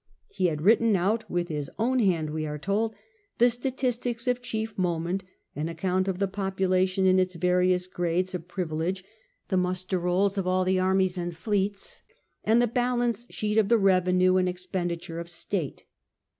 He 0.31 0.47
had 0.47 0.63
written 0.63 0.95
out 0.95 1.29
with 1.29 1.47
his 1.49 1.69
own 1.77 1.99
hand, 1.99 2.31
we 2.31 2.47
are 2.47 2.57
told, 2.57 2.95
the 3.37 3.51
statistics 3.51 4.27
of 4.27 4.41
chief 4.41 4.75
moment, 4.75 5.23
an 5.55 5.69
account 5.69 6.07
of 6.07 6.17
the 6.17 6.27
population 6.27 7.05
in 7.05 7.19
its 7.19 7.35
various 7.35 7.85
grades 7.85 8.33
of 8.33 8.47
pnvi 8.47 8.47
B.C. 8.47 8.53
3I 8.53 8.53
* 8.53 8.55
38 8.55 8.67
The 8.69 8.73
Earlier 8.73 8.89
Empire, 8.89 8.95
!ege> 8.95 9.47
tfie 9.49 9.61
muster 9.61 9.99
rolls 9.99 10.37
of 10.39 10.47
all 10.47 10.65
the 10.65 10.79
armies 10.79 11.17
and 11.19 11.31
the 11.31 11.35
fleets, 11.35 12.01
and 12.43 12.59
the 12.59 12.65
balance 12.65 13.27
sheet 13.29 13.57
of 13.59 13.69
the 13.69 13.77
revenue 13.77 14.37
and 14.37 14.49
expenditure 14.49 15.19
of 15.19 15.29
state. 15.29 15.85